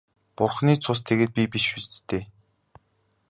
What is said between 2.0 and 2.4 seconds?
дээ.